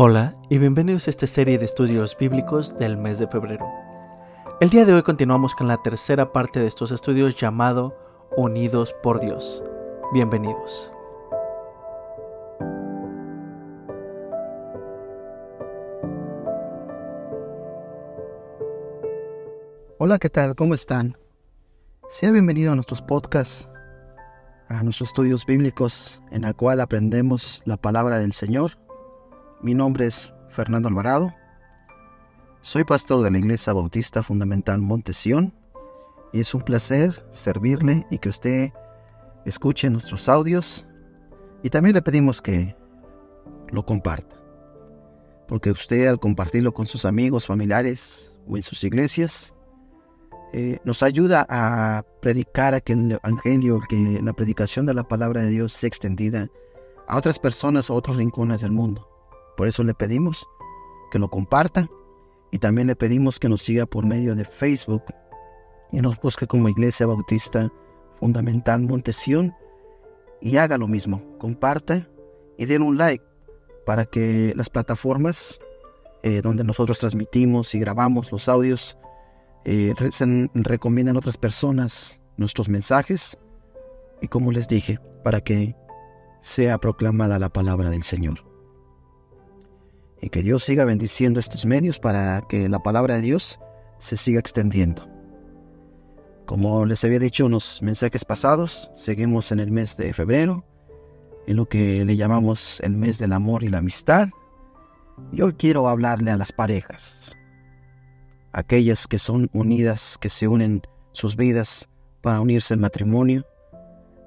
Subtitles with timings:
[0.00, 3.68] Hola y bienvenidos a esta serie de estudios bíblicos del mes de febrero.
[4.60, 7.98] El día de hoy continuamos con la tercera parte de estos estudios llamado
[8.36, 9.60] Unidos por Dios.
[10.12, 10.92] Bienvenidos.
[19.98, 20.54] Hola, ¿qué tal?
[20.54, 21.18] ¿Cómo están?
[22.08, 23.68] Sea bienvenido a nuestros podcasts,
[24.68, 28.78] a nuestros estudios bíblicos en el cual aprendemos la palabra del Señor
[29.60, 31.34] mi nombre es Fernando Alvarado.
[32.60, 35.52] Soy pastor de la Iglesia Bautista Fundamental Montesión
[36.32, 38.70] y es un placer servirle y que usted
[39.44, 40.86] escuche nuestros audios
[41.62, 42.76] y también le pedimos que
[43.70, 44.36] lo comparta.
[45.48, 49.54] Porque usted al compartirlo con sus amigos, familiares o en sus iglesias,
[50.52, 55.42] eh, nos ayuda a predicar a que el Evangelio, que la predicación de la palabra
[55.42, 56.48] de Dios sea extendida
[57.06, 59.17] a otras personas o otros rincones del mundo.
[59.58, 60.48] Por eso le pedimos
[61.10, 61.90] que lo comparta
[62.52, 65.02] y también le pedimos que nos siga por medio de Facebook
[65.90, 67.68] y nos busque como Iglesia Bautista
[68.12, 69.52] Fundamental Montesión
[70.40, 72.08] y haga lo mismo, comparta
[72.56, 73.24] y den un like
[73.84, 75.58] para que las plataformas
[76.22, 78.96] eh, donde nosotros transmitimos y grabamos los audios
[79.64, 79.92] eh,
[80.54, 83.36] recomienden a otras personas nuestros mensajes
[84.22, 85.74] y como les dije, para que
[86.40, 88.47] sea proclamada la palabra del Señor
[90.20, 93.58] y que Dios siga bendiciendo estos medios para que la palabra de Dios
[93.98, 95.08] se siga extendiendo.
[96.46, 100.64] Como les había dicho en unos mensajes pasados, seguimos en el mes de febrero,
[101.46, 104.28] en lo que le llamamos el mes del amor y la amistad.
[105.32, 107.36] Yo quiero hablarle a las parejas,
[108.52, 111.88] aquellas que son unidas, que se unen sus vidas
[112.22, 113.44] para unirse en matrimonio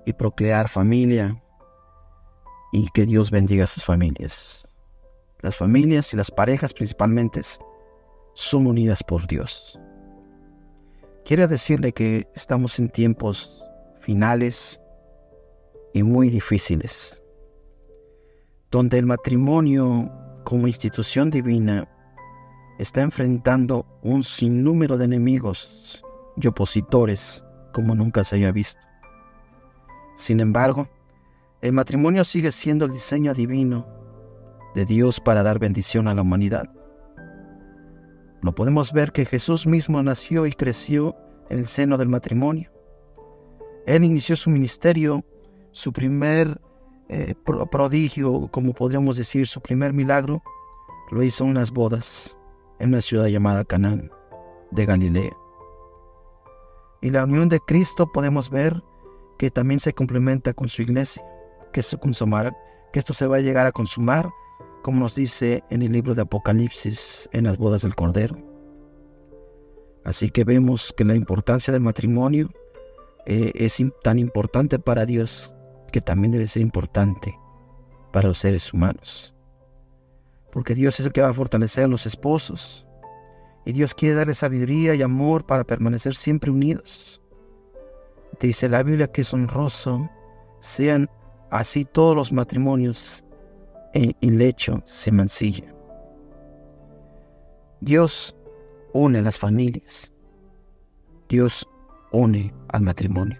[0.05, 1.41] y procrear familia
[2.71, 4.70] y que Dios bendiga a sus familias.
[5.41, 7.41] Las familias y las parejas principalmente
[8.33, 9.79] son unidas por Dios.
[11.25, 13.67] Quiero decirle que estamos en tiempos
[14.01, 14.79] finales
[15.93, 17.21] y muy difíciles,
[18.69, 20.11] donde el matrimonio
[20.43, 21.87] como institución divina
[22.79, 26.03] está enfrentando un sinnúmero de enemigos
[26.37, 28.81] y opositores como nunca se haya visto.
[30.15, 30.89] Sin embargo,
[31.61, 33.87] el matrimonio sigue siendo el diseño divino
[34.75, 36.69] de Dios para dar bendición a la humanidad.
[38.41, 41.15] Lo podemos ver que Jesús mismo nació y creció
[41.49, 42.71] en el seno del matrimonio.
[43.85, 45.23] Él inició su ministerio,
[45.71, 46.59] su primer
[47.09, 47.35] eh,
[47.71, 50.41] prodigio, como podríamos decir, su primer milagro,
[51.11, 52.37] lo hizo en unas bodas
[52.79, 54.09] en una ciudad llamada Canaán
[54.71, 55.37] de Galilea.
[57.01, 58.81] Y la unión de Cristo podemos ver
[59.37, 61.23] que también se complementa con su iglesia,
[61.73, 62.55] que se consumará,
[62.91, 64.29] que esto se va a llegar a consumar
[64.81, 68.37] como nos dice en el libro de Apocalipsis en las bodas del Cordero.
[70.03, 72.49] Así que vemos que la importancia del matrimonio
[73.25, 75.53] eh, es tan importante para Dios
[75.91, 77.37] que también debe ser importante
[78.11, 79.35] para los seres humanos.
[80.51, 82.85] Porque Dios es el que va a fortalecer a los esposos.
[83.65, 87.21] Y Dios quiere darle sabiduría y amor para permanecer siempre unidos.
[88.39, 90.09] Dice la Biblia que es honroso
[90.59, 91.09] sean
[91.51, 93.23] así todos los matrimonios
[93.93, 95.73] el lecho se mancilla.
[97.81, 98.35] Dios
[98.93, 100.13] une las familias.
[101.29, 101.67] Dios
[102.11, 103.39] une al matrimonio.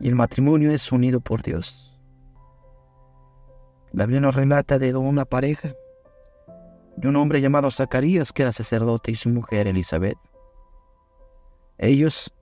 [0.00, 2.00] Y el matrimonio es unido por Dios.
[3.92, 5.74] La Biblia nos relata de una pareja,
[6.96, 10.18] de un hombre llamado Zacarías, que era sacerdote, y su mujer Elizabeth.
[11.78, 12.32] Ellos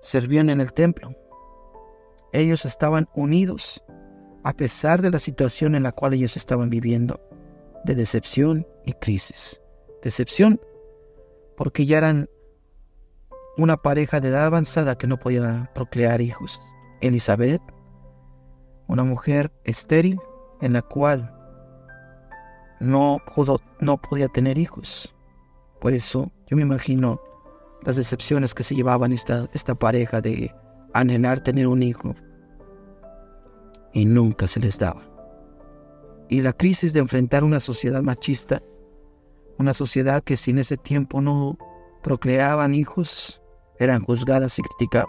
[0.00, 1.14] servían en el templo.
[2.32, 3.83] Ellos estaban unidos
[4.44, 7.18] a pesar de la situación en la cual ellos estaban viviendo,
[7.84, 9.60] de decepción y crisis.
[10.02, 10.60] Decepción
[11.56, 12.28] porque ya eran
[13.56, 16.60] una pareja de edad avanzada que no podía procrear hijos.
[17.00, 17.62] Elizabeth,
[18.86, 20.18] una mujer estéril
[20.60, 21.34] en la cual
[22.80, 25.14] no, pudo, no podía tener hijos.
[25.80, 27.20] Por eso yo me imagino
[27.82, 30.54] las decepciones que se llevaban esta, esta pareja de
[30.92, 32.14] anhelar tener un hijo
[33.94, 35.02] y nunca se les daba.
[36.28, 38.60] Y la crisis de enfrentar una sociedad machista,
[39.56, 41.56] una sociedad que sin ese tiempo no
[42.02, 43.40] procreaban hijos,
[43.78, 45.08] eran juzgadas y criticadas.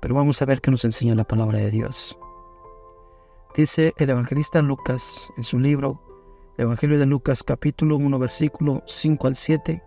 [0.00, 2.18] Pero vamos a ver qué nos enseña la palabra de Dios.
[3.56, 6.02] Dice el evangelista Lucas en su libro,
[6.58, 9.82] el Evangelio de Lucas capítulo 1 versículo 5 al 7,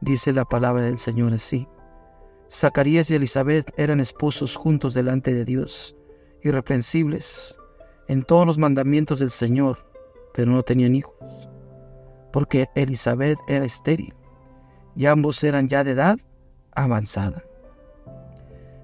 [0.00, 1.66] dice la palabra del Señor así.
[2.50, 5.96] Zacarías y Elizabeth eran esposos juntos delante de Dios
[6.42, 7.56] irreprensibles
[8.08, 9.92] en todos los mandamientos del Señor
[10.32, 11.48] pero no tenían hijos,
[12.32, 14.14] porque Elizabeth era estéril
[14.96, 16.18] y ambos eran ya de edad
[16.72, 17.44] avanzada.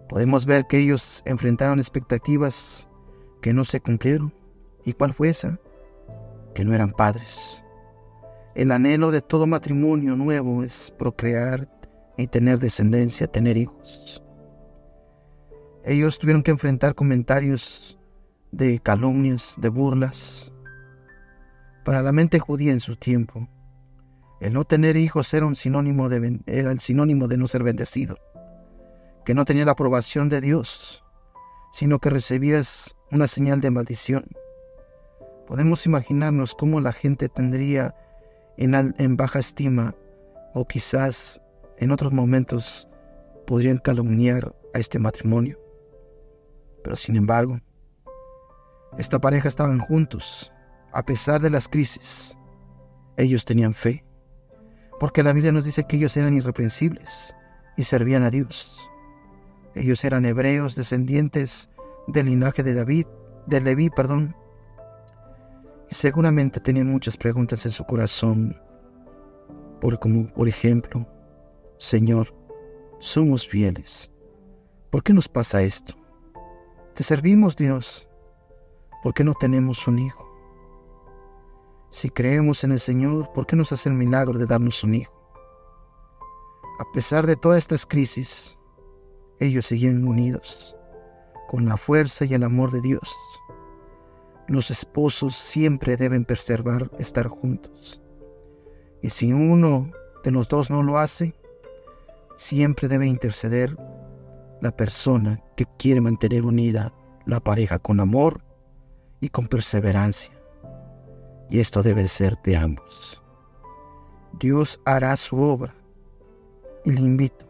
[0.08, 2.88] Podemos ver que ellos enfrentaron expectativas
[3.42, 4.32] que no se cumplieron.
[4.84, 5.58] ¿Y cuál fue esa?
[6.54, 7.62] Que no eran padres.
[8.54, 11.68] El anhelo de todo matrimonio nuevo es procrear
[12.16, 14.22] y tener descendencia, tener hijos.
[15.88, 17.98] Ellos tuvieron que enfrentar comentarios
[18.52, 20.52] de calumnias, de burlas.
[21.82, 23.48] Para la mente judía en su tiempo,
[24.42, 28.18] el no tener hijos era, un sinónimo de, era el sinónimo de no ser bendecido
[29.24, 31.02] que no tenía la aprobación de Dios,
[31.72, 34.26] sino que recibías una señal de maldición.
[35.46, 37.94] Podemos imaginarnos cómo la gente tendría
[38.58, 39.94] en, en baja estima
[40.52, 41.40] o quizás
[41.78, 42.90] en otros momentos
[43.46, 45.58] podrían calumniar a este matrimonio.
[46.82, 47.60] Pero sin embargo,
[48.96, 50.52] esta pareja estaban juntos,
[50.92, 52.36] a pesar de las crisis.
[53.16, 54.04] Ellos tenían fe,
[55.00, 57.34] porque la Biblia nos dice que ellos eran irreprensibles
[57.76, 58.88] y servían a Dios.
[59.74, 61.70] Ellos eran hebreos, descendientes
[62.06, 63.06] del linaje de David,
[63.46, 64.36] de Leví, perdón.
[65.90, 68.60] Y seguramente tenían muchas preguntas en su corazón,
[69.80, 71.06] por, por ejemplo,
[71.76, 72.34] Señor,
[72.98, 74.10] somos fieles.
[74.90, 75.97] ¿Por qué nos pasa esto?
[76.98, 78.08] Te servimos, Dios.
[79.04, 80.28] ¿Por qué no tenemos un hijo?
[81.90, 85.14] Si creemos en el Señor, ¿por qué nos hace el milagro de darnos un hijo?
[86.80, 88.58] A pesar de todas estas crisis,
[89.38, 90.76] ellos seguían unidos
[91.46, 93.16] con la fuerza y el amor de Dios.
[94.48, 98.02] Los esposos siempre deben preservar estar juntos.
[99.02, 99.92] Y si uno
[100.24, 101.32] de los dos no lo hace,
[102.34, 103.76] siempre debe interceder
[104.60, 106.92] la persona que quiere mantener unida
[107.26, 108.42] la pareja con amor
[109.20, 110.32] y con perseverancia.
[111.50, 113.22] Y esto debe ser de ambos.
[114.38, 115.74] Dios hará su obra
[116.84, 117.46] y le invito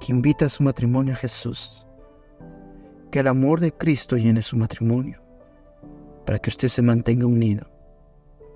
[0.00, 1.86] que invita a su matrimonio a Jesús.
[3.10, 5.22] Que el amor de Cristo llene su matrimonio
[6.24, 7.66] para que usted se mantenga unido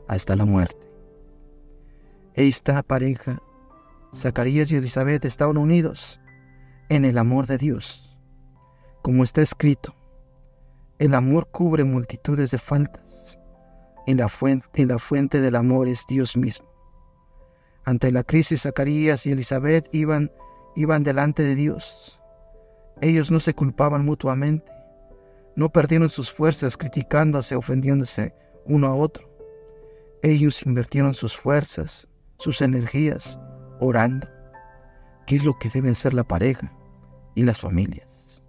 [0.09, 0.91] hasta la muerte.
[2.35, 3.41] Esta pareja,
[4.15, 6.21] Zacarías y Elizabeth, estaban unidos
[6.91, 8.17] en el amor de Dios.
[9.01, 9.95] Como está escrito,
[10.99, 13.39] el amor cubre multitudes de faltas.
[14.09, 16.69] En la fuente, la fuente del amor es Dios mismo.
[17.85, 20.33] Ante la crisis, Zacarías y Elizabeth iban
[20.75, 22.21] iban delante de Dios.
[23.01, 24.73] Ellos no se culpaban mutuamente,
[25.55, 28.35] no perdieron sus fuerzas criticándose, ofendiéndose
[28.67, 29.31] uno a otro.
[30.23, 32.09] Ellos invirtieron sus fuerzas,
[32.39, 33.39] sus energías,
[33.79, 34.29] orando.
[35.27, 36.73] ¿Qué es lo que deben ser la pareja
[37.35, 38.43] y las familias?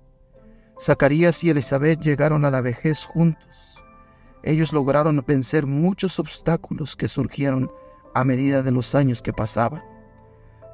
[0.79, 3.83] Zacarías y Elizabeth llegaron a la vejez juntos.
[4.43, 7.71] Ellos lograron vencer muchos obstáculos que surgieron
[8.15, 9.83] a medida de los años que pasaban.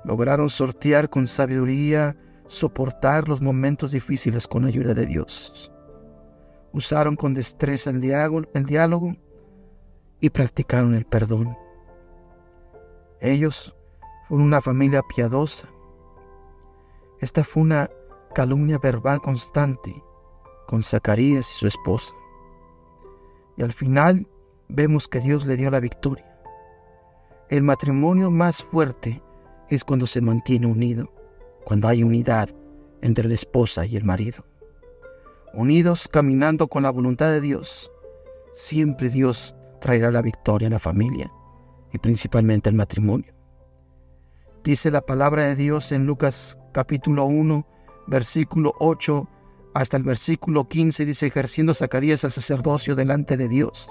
[0.05, 2.15] Lograron sortear con sabiduría,
[2.47, 5.71] soportar los momentos difíciles con ayuda de Dios.
[6.71, 9.15] Usaron con destreza el diálogo,
[10.19, 11.55] y practicaron el perdón.
[13.19, 13.75] Ellos
[14.27, 15.69] fueron una familia piadosa.
[17.19, 17.89] Esta fue una
[18.35, 20.03] calumnia verbal constante
[20.67, 22.13] con Zacarías y su esposa.
[23.57, 24.27] Y al final
[24.69, 26.25] vemos que Dios le dio la victoria.
[27.49, 29.23] El matrimonio más fuerte
[29.69, 31.11] es cuando se mantiene unido,
[31.63, 32.49] cuando hay unidad
[33.01, 34.45] entre la esposa y el marido.
[35.53, 37.91] Unidos caminando con la voluntad de Dios,
[38.51, 41.31] siempre Dios traerá la victoria a la familia
[41.91, 43.36] y principalmente al matrimonio.
[44.67, 47.65] Dice la palabra de Dios en Lucas capítulo 1,
[48.07, 49.25] versículo 8
[49.73, 53.89] hasta el versículo 15, dice, ejerciendo Zacarías el sacerdocio delante de Dios.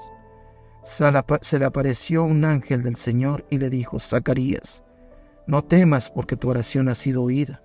[0.83, 4.85] Se le apareció un ángel del Señor y le dijo, Zacarías,
[5.47, 7.63] no temas porque tu oración ha sido oída,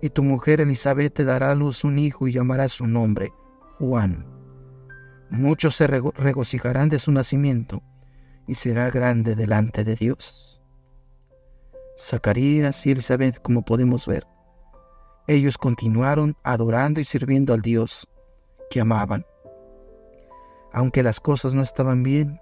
[0.00, 3.34] y tu mujer Elizabeth te dará a luz un hijo y llamará su nombre
[3.78, 4.24] Juan.
[5.28, 7.82] Muchos se regocijarán de su nacimiento,
[8.46, 10.49] y será grande delante de Dios.
[11.98, 14.26] Zacarías y Elizabeth, como podemos ver,
[15.26, 18.08] ellos continuaron adorando y sirviendo al Dios
[18.70, 19.24] que amaban.
[20.72, 22.40] Aunque las cosas no estaban bien,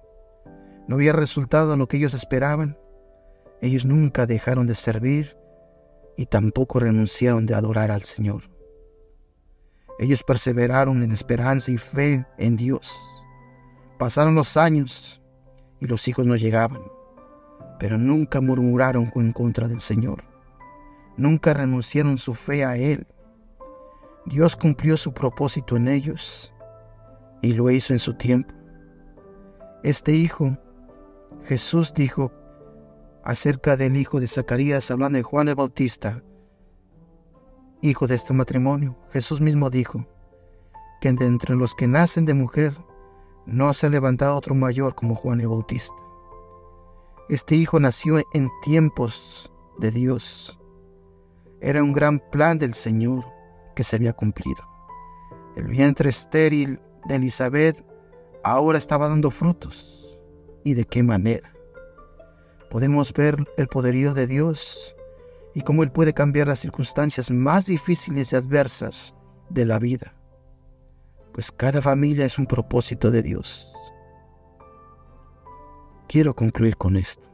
[0.86, 2.78] no había resultado lo que ellos esperaban,
[3.60, 5.36] ellos nunca dejaron de servir
[6.16, 8.44] y tampoco renunciaron de adorar al Señor.
[9.98, 12.96] Ellos perseveraron en esperanza y fe en Dios.
[13.98, 15.20] Pasaron los años
[15.80, 16.82] y los hijos no llegaban,
[17.78, 20.24] pero nunca murmuraron en contra del Señor.
[21.16, 23.06] Nunca renunciaron su fe a Él.
[24.26, 26.52] Dios cumplió su propósito en ellos
[27.42, 28.54] y lo hizo en su tiempo.
[29.82, 30.56] Este hijo,
[31.44, 32.32] Jesús dijo
[33.24, 36.22] acerca del hijo de Zacarías, hablando de Juan el Bautista,
[37.80, 38.98] hijo de este matrimonio.
[39.12, 40.06] Jesús mismo dijo
[41.00, 42.74] que de entre los que nacen de mujer
[43.46, 46.07] no se ha levantado otro mayor como Juan el Bautista.
[47.28, 50.58] Este hijo nació en tiempos de Dios.
[51.60, 53.26] Era un gran plan del Señor
[53.76, 54.66] que se había cumplido.
[55.54, 57.84] El vientre estéril de Elizabeth
[58.42, 60.18] ahora estaba dando frutos.
[60.64, 61.52] ¿Y de qué manera?
[62.70, 64.96] Podemos ver el poderío de Dios
[65.54, 69.14] y cómo Él puede cambiar las circunstancias más difíciles y adversas
[69.50, 70.14] de la vida.
[71.34, 73.77] Pues cada familia es un propósito de Dios.
[76.08, 77.28] Quiero concluir con esto.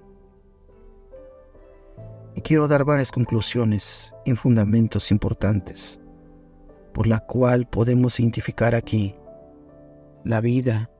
[2.34, 6.00] Y quiero dar varias conclusiones y fundamentos importantes
[6.92, 9.14] por la cual podemos identificar aquí
[10.24, 10.90] la vida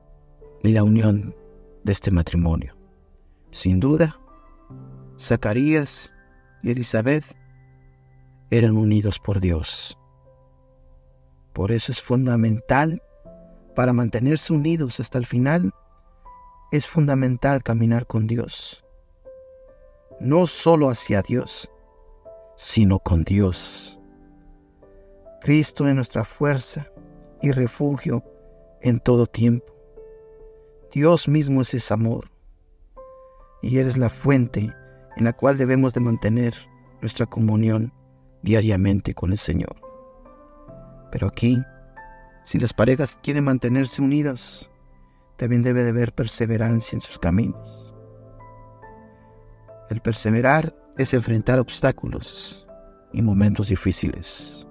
[0.63, 1.35] y la unión
[1.83, 2.77] de este matrimonio.
[3.51, 4.19] Sin duda,
[5.19, 6.13] Zacarías
[6.63, 7.25] y Elizabeth
[8.51, 9.97] eran unidos por Dios.
[11.53, 13.01] Por eso es fundamental,
[13.75, 15.73] para mantenerse unidos hasta el final,
[16.71, 18.83] es fundamental caminar con Dios.
[20.19, 21.69] No solo hacia Dios,
[22.55, 23.99] sino con Dios.
[25.41, 26.87] Cristo es nuestra fuerza
[27.41, 28.23] y refugio
[28.81, 29.73] en todo tiempo.
[30.91, 32.31] Dios mismo es ese amor
[33.61, 34.73] y Él es la fuente
[35.17, 36.53] en la cual debemos de mantener
[37.01, 37.93] nuestra comunión
[38.41, 39.75] diariamente con el Señor.
[41.11, 41.61] Pero aquí,
[42.43, 44.69] si las parejas quieren mantenerse unidas,
[45.37, 47.93] también debe de haber perseverancia en sus caminos.
[49.89, 52.67] El perseverar es enfrentar obstáculos
[53.11, 54.67] y momentos difíciles.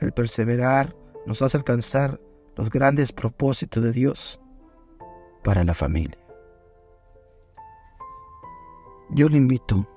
[0.00, 0.94] El perseverar
[1.26, 2.20] nos hace alcanzar
[2.56, 4.40] los grandes propósitos de Dios
[5.44, 6.18] para la familia.
[9.10, 9.88] Yo le invito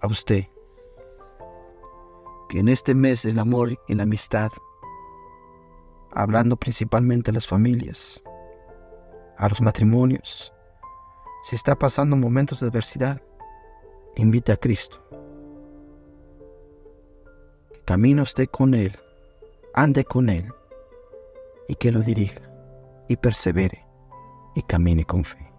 [0.00, 0.44] a usted
[2.48, 4.50] que en este mes del amor y la amistad,
[6.12, 8.22] hablando principalmente a las familias,
[9.36, 10.52] a los matrimonios,
[11.42, 13.20] si está pasando momentos de adversidad,
[14.16, 14.98] invite a Cristo.
[17.84, 18.98] Camina usted con Él,
[19.74, 20.50] ande con Él
[21.68, 22.40] y que lo dirija
[23.08, 23.84] y persevere
[24.54, 25.52] y camine con fe.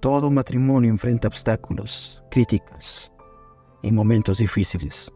[0.00, 3.12] Todo matrimonio enfrenta obstáculos, críticas
[3.82, 5.12] y momentos difíciles.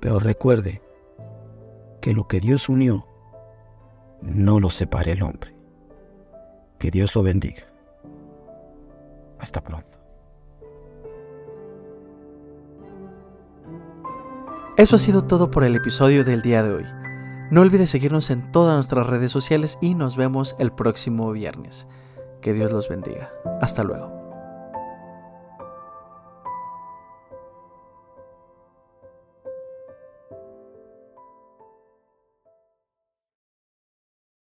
[0.00, 0.82] Pero recuerde
[2.00, 3.08] que lo que Dios unió,
[4.24, 5.54] no lo separe el hombre.
[6.78, 7.62] Que Dios lo bendiga.
[9.38, 9.98] Hasta pronto.
[14.76, 16.84] Eso ha sido todo por el episodio del día de hoy.
[17.50, 21.86] No olvides seguirnos en todas nuestras redes sociales y nos vemos el próximo viernes.
[22.40, 23.30] Que Dios los bendiga.
[23.60, 24.13] Hasta luego.